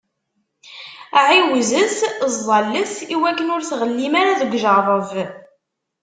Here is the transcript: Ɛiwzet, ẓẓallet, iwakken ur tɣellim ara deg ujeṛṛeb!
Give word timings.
Ɛiwzet, 1.27 1.97
ẓẓallet, 2.33 2.93
iwakken 3.13 3.51
ur 3.55 3.61
tɣellim 3.69 4.13
ara 4.21 4.39
deg 4.41 4.51
ujeṛṛeb! 4.55 5.29